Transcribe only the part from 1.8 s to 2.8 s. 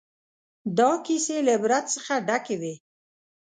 څخه ډکې وې.